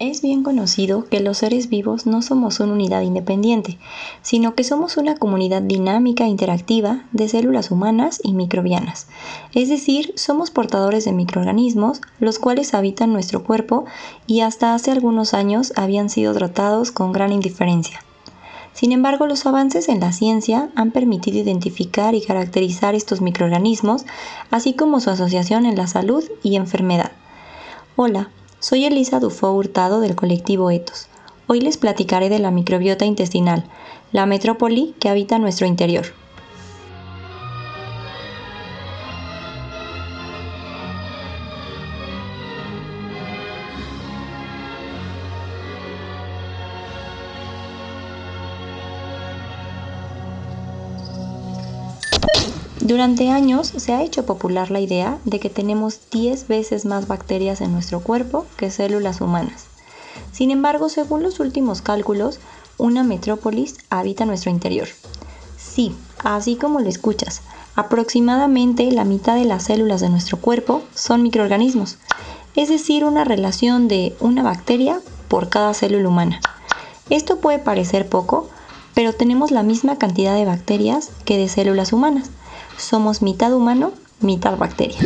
Es 0.00 0.22
bien 0.22 0.42
conocido 0.42 1.04
que 1.04 1.20
los 1.20 1.36
seres 1.36 1.68
vivos 1.68 2.06
no 2.06 2.22
somos 2.22 2.58
una 2.58 2.72
unidad 2.72 3.02
independiente, 3.02 3.76
sino 4.22 4.54
que 4.54 4.64
somos 4.64 4.96
una 4.96 5.14
comunidad 5.14 5.60
dinámica 5.60 6.24
e 6.24 6.28
interactiva 6.28 7.04
de 7.12 7.28
células 7.28 7.70
humanas 7.70 8.18
y 8.24 8.32
microbianas. 8.32 9.08
Es 9.54 9.68
decir, 9.68 10.14
somos 10.16 10.50
portadores 10.50 11.04
de 11.04 11.12
microorganismos, 11.12 12.00
los 12.18 12.38
cuales 12.38 12.72
habitan 12.72 13.12
nuestro 13.12 13.44
cuerpo 13.44 13.84
y 14.26 14.40
hasta 14.40 14.74
hace 14.74 14.90
algunos 14.90 15.34
años 15.34 15.74
habían 15.76 16.08
sido 16.08 16.32
tratados 16.32 16.92
con 16.92 17.12
gran 17.12 17.30
indiferencia. 17.30 18.02
Sin 18.72 18.92
embargo, 18.92 19.26
los 19.26 19.44
avances 19.44 19.90
en 19.90 20.00
la 20.00 20.12
ciencia 20.12 20.70
han 20.76 20.92
permitido 20.92 21.36
identificar 21.36 22.14
y 22.14 22.22
caracterizar 22.22 22.94
estos 22.94 23.20
microorganismos, 23.20 24.06
así 24.50 24.72
como 24.72 25.00
su 25.00 25.10
asociación 25.10 25.66
en 25.66 25.76
la 25.76 25.86
salud 25.86 26.24
y 26.42 26.56
enfermedad. 26.56 27.12
Hola, 27.96 28.30
soy 28.60 28.84
Elisa 28.84 29.20
Dufo 29.20 29.50
Hurtado 29.52 30.00
del 30.00 30.14
colectivo 30.14 30.70
Etos. 30.70 31.08
Hoy 31.46 31.62
les 31.62 31.78
platicaré 31.78 32.28
de 32.28 32.38
la 32.38 32.50
microbiota 32.50 33.06
intestinal, 33.06 33.64
la 34.12 34.26
metrópoli 34.26 34.94
que 35.00 35.08
habita 35.08 35.38
nuestro 35.38 35.66
interior. 35.66 36.04
Durante 52.80 53.28
años 53.28 53.66
se 53.76 53.92
ha 53.92 54.02
hecho 54.02 54.24
popular 54.24 54.70
la 54.70 54.80
idea 54.80 55.18
de 55.26 55.38
que 55.38 55.50
tenemos 55.50 56.00
10 56.10 56.48
veces 56.48 56.86
más 56.86 57.06
bacterias 57.06 57.60
en 57.60 57.72
nuestro 57.72 58.00
cuerpo 58.00 58.46
que 58.56 58.70
células 58.70 59.20
humanas. 59.20 59.66
Sin 60.32 60.50
embargo, 60.50 60.88
según 60.88 61.22
los 61.22 61.40
últimos 61.40 61.82
cálculos, 61.82 62.40
una 62.78 63.04
metrópolis 63.04 63.76
habita 63.90 64.24
nuestro 64.24 64.50
interior. 64.50 64.88
Sí, 65.58 65.94
así 66.24 66.56
como 66.56 66.80
lo 66.80 66.88
escuchas, 66.88 67.42
aproximadamente 67.76 68.90
la 68.90 69.04
mitad 69.04 69.34
de 69.34 69.44
las 69.44 69.64
células 69.64 70.00
de 70.00 70.08
nuestro 70.08 70.38
cuerpo 70.38 70.82
son 70.94 71.22
microorganismos, 71.22 71.98
es 72.56 72.70
decir, 72.70 73.04
una 73.04 73.24
relación 73.24 73.88
de 73.88 74.16
una 74.20 74.42
bacteria 74.42 75.00
por 75.28 75.50
cada 75.50 75.74
célula 75.74 76.08
humana. 76.08 76.40
Esto 77.10 77.40
puede 77.40 77.58
parecer 77.58 78.08
poco, 78.08 78.48
pero 78.94 79.12
tenemos 79.12 79.50
la 79.50 79.62
misma 79.62 79.98
cantidad 79.98 80.34
de 80.34 80.46
bacterias 80.46 81.10
que 81.26 81.36
de 81.36 81.50
células 81.50 81.92
humanas 81.92 82.30
somos 82.76 83.22
mitad 83.22 83.52
humano, 83.52 83.92
mitad 84.20 84.56
bacteria. 84.56 84.98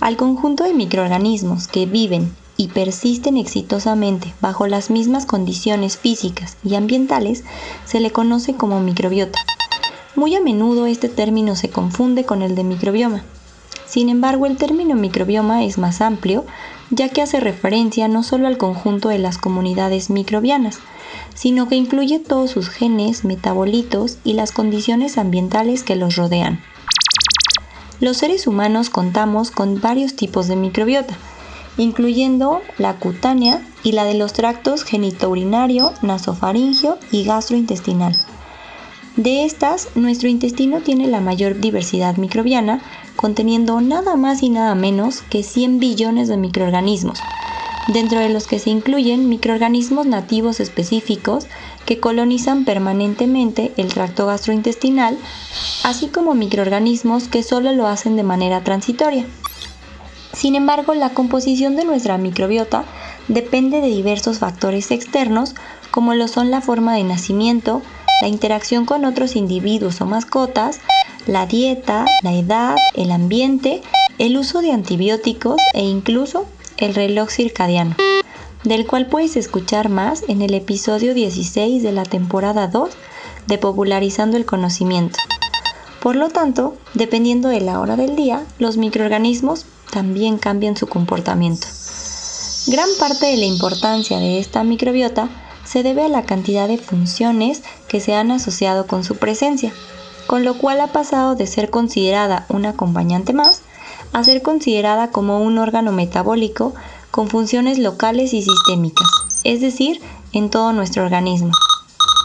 Al 0.00 0.16
conjunto 0.16 0.64
de 0.64 0.74
microorganismos 0.74 1.68
que 1.68 1.86
viven 1.86 2.34
y 2.56 2.68
persisten 2.68 3.36
exitosamente 3.36 4.34
bajo 4.40 4.66
las 4.66 4.90
mismas 4.90 5.26
condiciones 5.26 5.96
físicas 5.96 6.56
y 6.64 6.74
ambientales 6.74 7.44
se 7.84 8.00
le 8.00 8.10
conoce 8.10 8.54
como 8.54 8.80
microbiota. 8.80 9.38
Muy 10.16 10.34
a 10.34 10.40
menudo 10.40 10.86
este 10.86 11.08
término 11.08 11.54
se 11.56 11.70
confunde 11.70 12.24
con 12.24 12.42
el 12.42 12.54
de 12.54 12.64
microbioma. 12.64 13.22
Sin 13.86 14.08
embargo, 14.08 14.46
el 14.46 14.56
término 14.56 14.96
microbioma 14.96 15.64
es 15.64 15.78
más 15.78 16.00
amplio, 16.00 16.44
ya 16.90 17.08
que 17.08 17.22
hace 17.22 17.40
referencia 17.40 18.08
no 18.08 18.22
solo 18.22 18.46
al 18.46 18.58
conjunto 18.58 19.08
de 19.08 19.18
las 19.18 19.38
comunidades 19.38 20.10
microbianas, 20.10 20.78
sino 21.34 21.68
que 21.68 21.76
incluye 21.76 22.18
todos 22.18 22.50
sus 22.50 22.68
genes, 22.68 23.24
metabolitos 23.24 24.18
y 24.24 24.34
las 24.34 24.52
condiciones 24.52 25.18
ambientales 25.18 25.82
que 25.82 25.96
los 25.96 26.16
rodean. 26.16 26.60
Los 28.00 28.18
seres 28.18 28.46
humanos 28.46 28.90
contamos 28.90 29.50
con 29.50 29.80
varios 29.80 30.14
tipos 30.14 30.46
de 30.46 30.56
microbiota, 30.56 31.16
incluyendo 31.76 32.60
la 32.78 32.94
cutánea 32.94 33.62
y 33.82 33.92
la 33.92 34.04
de 34.04 34.14
los 34.14 34.32
tractos 34.32 34.84
genitourinario, 34.84 35.92
nasofaringio 36.02 36.98
y 37.10 37.24
gastrointestinal. 37.24 38.16
De 39.16 39.44
estas, 39.44 39.88
nuestro 39.96 40.28
intestino 40.28 40.80
tiene 40.80 41.08
la 41.08 41.20
mayor 41.20 41.60
diversidad 41.60 42.16
microbiana, 42.16 42.80
conteniendo 43.16 43.80
nada 43.80 44.14
más 44.14 44.42
y 44.42 44.48
nada 44.48 44.74
menos 44.74 45.22
que 45.22 45.42
100 45.42 45.80
billones 45.80 46.28
de 46.28 46.36
microorganismos, 46.36 47.18
dentro 47.88 48.20
de 48.20 48.28
los 48.28 48.46
que 48.46 48.60
se 48.60 48.70
incluyen 48.70 49.28
microorganismos 49.28 50.06
nativos 50.06 50.60
específicos 50.60 51.46
que 51.84 51.98
colonizan 51.98 52.64
permanentemente 52.64 53.72
el 53.76 53.88
tracto 53.88 54.26
gastrointestinal, 54.26 55.18
así 55.82 56.06
como 56.08 56.34
microorganismos 56.34 57.26
que 57.26 57.42
solo 57.42 57.72
lo 57.72 57.88
hacen 57.88 58.14
de 58.14 58.22
manera 58.22 58.62
transitoria. 58.62 59.26
Sin 60.32 60.54
embargo, 60.54 60.94
la 60.94 61.10
composición 61.10 61.74
de 61.74 61.84
nuestra 61.84 62.18
microbiota 62.18 62.84
depende 63.26 63.80
de 63.80 63.88
diversos 63.88 64.38
factores 64.38 64.92
externos, 64.92 65.54
como 65.90 66.14
lo 66.14 66.28
son 66.28 66.50
la 66.52 66.60
forma 66.60 66.94
de 66.94 67.02
nacimiento, 67.02 67.82
la 68.20 68.28
interacción 68.28 68.84
con 68.84 69.04
otros 69.04 69.36
individuos 69.36 70.00
o 70.00 70.06
mascotas, 70.06 70.80
la 71.26 71.46
dieta, 71.46 72.06
la 72.22 72.34
edad, 72.34 72.76
el 72.94 73.10
ambiente, 73.10 73.82
el 74.18 74.36
uso 74.36 74.60
de 74.60 74.72
antibióticos 74.72 75.60
e 75.74 75.82
incluso 75.82 76.46
el 76.76 76.94
reloj 76.94 77.30
circadiano, 77.30 77.96
del 78.64 78.86
cual 78.86 79.06
puedes 79.06 79.36
escuchar 79.36 79.88
más 79.88 80.24
en 80.28 80.42
el 80.42 80.54
episodio 80.54 81.14
16 81.14 81.82
de 81.82 81.92
la 81.92 82.04
temporada 82.04 82.68
2 82.68 82.90
de 83.46 83.58
Popularizando 83.58 84.36
el 84.36 84.46
Conocimiento. 84.46 85.18
Por 86.00 86.16
lo 86.16 86.28
tanto, 86.28 86.76
dependiendo 86.94 87.48
de 87.48 87.60
la 87.60 87.80
hora 87.80 87.96
del 87.96 88.14
día, 88.14 88.44
los 88.58 88.76
microorganismos 88.76 89.66
también 89.90 90.38
cambian 90.38 90.76
su 90.76 90.86
comportamiento. 90.86 91.66
Gran 92.66 92.88
parte 92.98 93.26
de 93.26 93.36
la 93.36 93.46
importancia 93.46 94.18
de 94.18 94.38
esta 94.38 94.62
microbiota 94.62 95.28
se 95.68 95.82
debe 95.82 96.02
a 96.02 96.08
la 96.08 96.22
cantidad 96.22 96.66
de 96.66 96.78
funciones 96.78 97.62
que 97.88 98.00
se 98.00 98.14
han 98.14 98.30
asociado 98.30 98.86
con 98.86 99.04
su 99.04 99.16
presencia, 99.16 99.72
con 100.26 100.42
lo 100.44 100.56
cual 100.56 100.80
ha 100.80 100.92
pasado 100.92 101.34
de 101.34 101.46
ser 101.46 101.68
considerada 101.68 102.46
un 102.48 102.64
acompañante 102.64 103.34
más 103.34 103.60
a 104.14 104.24
ser 104.24 104.40
considerada 104.40 105.10
como 105.10 105.42
un 105.42 105.58
órgano 105.58 105.92
metabólico 105.92 106.74
con 107.10 107.28
funciones 107.28 107.78
locales 107.78 108.32
y 108.32 108.42
sistémicas, 108.42 109.08
es 109.44 109.60
decir, 109.60 110.00
en 110.32 110.48
todo 110.48 110.72
nuestro 110.72 111.04
organismo. 111.04 111.52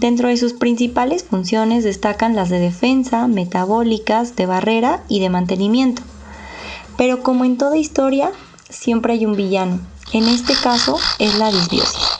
Dentro 0.00 0.28
de 0.28 0.38
sus 0.38 0.54
principales 0.54 1.24
funciones 1.24 1.84
destacan 1.84 2.36
las 2.36 2.48
de 2.48 2.58
defensa, 2.58 3.26
metabólicas, 3.28 4.34
de 4.36 4.46
barrera 4.46 5.02
y 5.08 5.20
de 5.20 5.28
mantenimiento. 5.28 6.02
Pero 6.96 7.22
como 7.22 7.44
en 7.44 7.58
toda 7.58 7.76
historia, 7.76 8.30
siempre 8.70 9.14
hay 9.14 9.26
un 9.26 9.36
villano. 9.36 9.78
En 10.12 10.24
este 10.24 10.54
caso 10.54 10.98
es 11.18 11.34
la 11.36 11.50
disbiosis. 11.50 12.15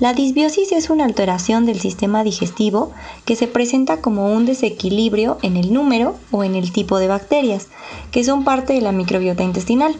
La 0.00 0.14
disbiosis 0.14 0.72
es 0.72 0.88
una 0.88 1.04
alteración 1.04 1.66
del 1.66 1.78
sistema 1.78 2.24
digestivo 2.24 2.90
que 3.26 3.36
se 3.36 3.46
presenta 3.46 4.00
como 4.00 4.32
un 4.32 4.46
desequilibrio 4.46 5.36
en 5.42 5.58
el 5.58 5.74
número 5.74 6.16
o 6.30 6.42
en 6.42 6.54
el 6.54 6.72
tipo 6.72 6.98
de 6.98 7.06
bacterias, 7.06 7.68
que 8.10 8.24
son 8.24 8.42
parte 8.42 8.72
de 8.72 8.80
la 8.80 8.92
microbiota 8.92 9.42
intestinal. 9.42 9.94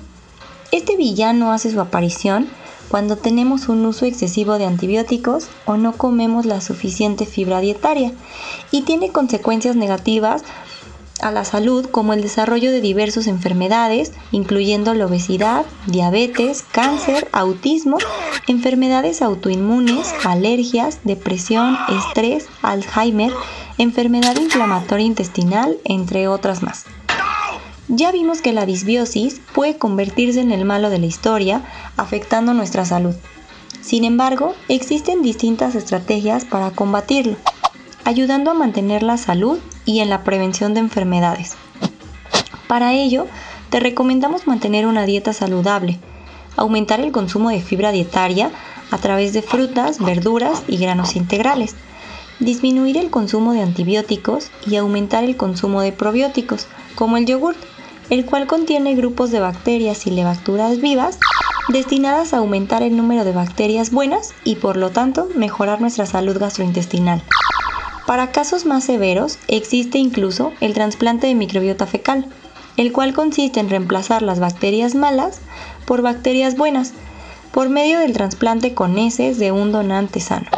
Este 0.73 0.97
villano 0.97 1.53
hace 1.53 1.71
su 1.71 1.79
aparición 1.83 2.49
cuando 2.89 3.17
tenemos 3.17 3.69
un 3.69 3.85
uso 3.85 4.07
excesivo 4.07 4.57
de 4.57 4.65
antibióticos 4.65 5.49
o 5.67 5.77
no 5.77 5.93
comemos 5.93 6.47
la 6.47 6.63
suficiente 6.63 7.27
fibra 7.27 7.61
dietaria 7.61 8.13
y 8.71 8.83
tiene 8.83 9.13
consecuencias 9.13 9.77
negativas 9.77 10.45
a 11.23 11.31
la 11.31 11.45
salud 11.45 11.87
como 11.87 12.13
el 12.13 12.23
desarrollo 12.23 12.71
de 12.73 12.81
diversas 12.81 13.27
enfermedades, 13.27 14.13
incluyendo 14.33 14.95
la 14.95 15.07
obesidad, 15.07 15.65
diabetes, 15.87 16.65
cáncer, 16.73 17.29
autismo, 17.33 17.99
enfermedades 18.47 19.23
autoinmunes, 19.23 20.13
alergias, 20.25 21.01
depresión, 21.05 21.77
estrés, 21.89 22.47
Alzheimer, 22.63 23.33
enfermedad 23.79 24.37
inflamatoria 24.37 25.07
intestinal, 25.07 25.79
entre 25.85 26.29
otras 26.29 26.63
más. 26.63 26.85
Ya 27.89 28.13
vimos 28.13 28.41
que 28.41 28.53
la 28.53 28.67
disbiosis 28.67 29.41
puede 29.53 29.77
convertirse 29.77 30.41
en 30.41 30.53
el 30.53 30.65
malo 30.65 30.91
de 30.91 30.99
la 30.99 31.07
historia, 31.07 31.63
afectando 31.97 32.55
nuestra 32.55 32.85
salud. 32.85 33.15
Sin 33.81 34.05
embargo, 34.05 34.55
existen 34.69 35.23
distintas 35.23 35.75
estrategias 35.75 36.45
para 36.45 36.71
combatirlo, 36.71 37.37
ayudando 38.11 38.51
a 38.51 38.55
mantener 38.55 39.05
la 39.05 39.17
salud 39.17 39.61
y 39.85 40.01
en 40.01 40.11
la 40.11 40.25
prevención 40.25 40.75
de 40.75 40.81
enfermedades. 40.81 41.55
Para 42.67 42.93
ello, 42.93 43.29
te 43.71 43.79
recomendamos 43.79 44.49
mantener 44.49 44.85
una 44.87 45.07
dieta 45.07 45.33
saludable, 45.33 46.01
aumentar 46.57 47.01
el 47.01 47.13
consumo 47.13 47.51
de 47.51 47.63
fibra 47.63 47.93
dietaria 47.93 48.51
a 48.91 48.99
través 48.99 49.33
de 49.33 49.43
frutas, 49.43 50.01
verduras 50.01 50.65
y 50.67 50.79
granos 50.79 51.15
integrales, 51.15 51.77
disminuir 52.41 52.97
el 52.97 53.11
consumo 53.11 53.53
de 53.53 53.63
antibióticos 53.63 54.51
y 54.67 54.75
aumentar 54.75 55.23
el 55.23 55.37
consumo 55.37 55.81
de 55.81 55.93
probióticos, 55.93 56.67
como 56.97 57.17
el 57.17 57.27
yogur, 57.27 57.55
el 58.11 58.27
cual 58.27 58.49
contiene 58.49 58.97
grupos 58.97 59.31
de 59.31 59.39
bacterias 59.39 60.09
y 60.09 60.11
levaturas 60.11 60.81
vivas 60.81 61.21
destinadas 61.69 62.35
a 62.35 62.39
aumentar 62.39 62.83
el 62.83 62.97
número 62.97 63.25
de 63.25 63.31
bacterias 63.31 63.93
buenas 63.93 64.35
y 64.43 64.57
por 64.57 64.77
lo 64.77 64.91
tanto 64.91 65.29
mejorar 65.37 65.81
nuestra 65.81 66.07
salud 66.07 66.37
gastrointestinal. 66.37 67.23
Para 68.11 68.33
casos 68.33 68.67
más 68.67 68.83
severos 68.83 69.39
existe 69.47 69.97
incluso 69.99 70.53
el 70.61 70.75
trasplante 70.75 71.29
de 71.29 71.37
microbiota 71.37 71.87
fecal, 71.87 72.27
el 72.77 72.91
cual 72.91 73.15
consiste 73.15 73.61
en 73.61 73.71
reemplazar 73.71 74.23
las 74.23 74.41
bacterias 74.41 74.97
malas 74.97 75.39
por 75.87 76.03
bacterias 76.03 76.57
buenas, 76.57 76.93
por 77.53 77.69
medio 77.69 78.01
del 78.01 78.13
trasplante 78.13 78.75
con 78.75 78.99
heces 78.99 79.39
de 79.39 79.53
un 79.53 79.71
donante 79.71 80.19
sano. 80.19 80.49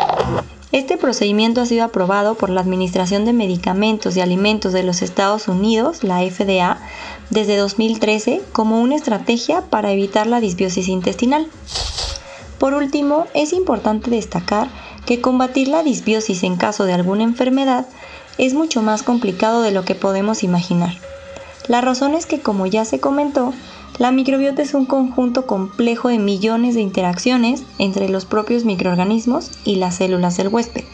Este 0.73 0.97
procedimiento 0.97 1.61
ha 1.61 1.67
sido 1.67 1.85
aprobado 1.85 2.37
por 2.37 2.49
la 2.49 2.63
Administración 2.63 3.27
de 3.27 3.35
Medicamentos 3.35 4.17
y 4.17 4.23
Alimentos 4.23 4.73
de 4.73 4.85
los 4.85 5.03
Estados 5.03 5.47
Unidos, 5.47 6.05
la 6.05 6.21
FDA, 6.23 6.79
desde 7.29 7.59
2013 7.59 8.41
como 8.53 8.81
una 8.81 8.97
estrategia 8.97 9.61
para 9.61 9.93
evitar 9.93 10.27
la 10.27 10.41
disbiosis 10.41 10.89
intestinal. 10.89 11.47
Por 12.59 12.73
último, 12.73 13.27
es 13.35 13.53
importante 13.53 14.09
destacar 14.09 14.69
que 15.13 15.21
combatir 15.21 15.69
la 15.69 15.83
disbiosis 15.83 16.43
en 16.43 16.57
caso 16.57 16.87
de 16.87 16.95
alguna 16.95 17.23
enfermedad 17.23 17.87
es 18.39 18.55
mucho 18.55 18.81
más 18.81 19.03
complicado 19.03 19.61
de 19.61 19.71
lo 19.71 19.85
que 19.85 19.95
podemos 19.95 20.43
imaginar. 20.43 20.95
La 21.69 21.83
razón 21.83 22.15
es 22.15 22.25
que, 22.25 22.41
como 22.41 22.65
ya 22.65 22.87
se 22.87 22.99
comentó, 22.99 23.53
la 23.99 24.11
microbiota 24.11 24.63
es 24.63 24.73
un 24.73 24.87
conjunto 24.87 25.47
complejo 25.47 26.09
de 26.09 26.19
millones 26.19 26.75
de 26.75 26.81
interacciones 26.81 27.63
entre 27.79 28.09
los 28.09 28.25
propios 28.25 28.65
microorganismos 28.65 29.51
y 29.67 29.77
las 29.77 29.97
células 29.97 30.39
del 30.39 30.49
huésped. 30.49 30.85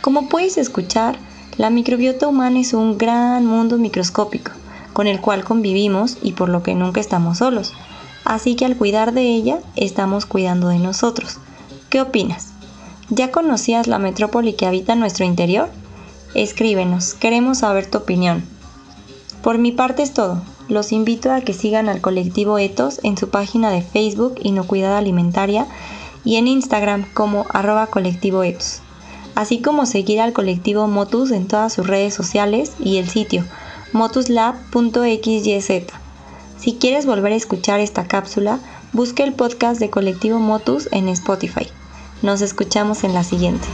Como 0.00 0.28
puedes 0.28 0.58
escuchar, 0.58 1.16
la 1.56 1.70
microbiota 1.70 2.26
humana 2.26 2.58
es 2.58 2.74
un 2.74 2.98
gran 2.98 3.46
mundo 3.46 3.78
microscópico, 3.78 4.50
con 4.92 5.06
el 5.06 5.20
cual 5.20 5.44
convivimos 5.44 6.18
y 6.22 6.32
por 6.32 6.48
lo 6.48 6.64
que 6.64 6.74
nunca 6.74 7.00
estamos 7.00 7.38
solos. 7.38 7.72
Así 8.24 8.56
que 8.56 8.64
al 8.64 8.76
cuidar 8.76 9.12
de 9.12 9.32
ella, 9.32 9.60
estamos 9.76 10.26
cuidando 10.26 10.70
de 10.70 10.80
nosotros. 10.80 11.38
¿Qué 11.88 12.00
opinas? 12.00 12.53
¿Ya 13.10 13.30
conocías 13.30 13.86
la 13.86 13.98
metrópoli 13.98 14.54
que 14.54 14.66
habita 14.66 14.94
nuestro 14.94 15.26
interior? 15.26 15.68
Escríbenos, 16.34 17.12
queremos 17.14 17.58
saber 17.58 17.90
tu 17.90 17.98
opinión. 17.98 18.44
Por 19.42 19.58
mi 19.58 19.72
parte 19.72 20.02
es 20.02 20.14
todo. 20.14 20.42
Los 20.68 20.90
invito 20.90 21.30
a 21.30 21.42
que 21.42 21.52
sigan 21.52 21.90
al 21.90 22.00
colectivo 22.00 22.58
Etos 22.58 23.00
en 23.02 23.18
su 23.18 23.28
página 23.28 23.70
de 23.70 23.82
Facebook 23.82 24.36
Inocuidad 24.42 24.96
Alimentaria 24.96 25.66
y 26.24 26.36
en 26.36 26.48
Instagram 26.48 27.04
como 27.12 27.44
arroba 27.50 27.88
colectivo 27.88 28.42
Etos, 28.42 28.80
así 29.34 29.60
como 29.60 29.84
seguir 29.84 30.22
al 30.22 30.32
colectivo 30.32 30.86
Motus 30.86 31.30
en 31.30 31.46
todas 31.46 31.74
sus 31.74 31.86
redes 31.86 32.14
sociales 32.14 32.72
y 32.78 32.96
el 32.96 33.10
sitio 33.10 33.44
motuslab.xyz. 33.92 35.84
Si 36.58 36.74
quieres 36.80 37.04
volver 37.04 37.32
a 37.32 37.36
escuchar 37.36 37.80
esta 37.80 38.08
cápsula, 38.08 38.58
busca 38.94 39.22
el 39.22 39.34
podcast 39.34 39.78
de 39.78 39.90
Colectivo 39.90 40.38
Motus 40.38 40.88
en 40.90 41.10
Spotify. 41.10 41.68
Nos 42.22 42.40
escuchamos 42.40 43.04
en 43.04 43.14
la 43.14 43.24
siguiente. 43.24 43.66